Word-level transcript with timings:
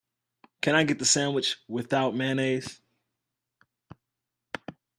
Can 0.63 0.73
I 0.73 0.83
get 0.83 0.97
the 0.97 1.05
sandwich 1.05 1.57
without 1.67 2.15
mayonnaise? 2.15 2.81